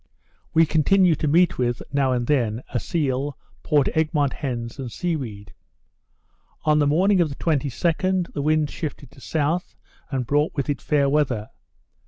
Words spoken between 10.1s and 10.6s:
brought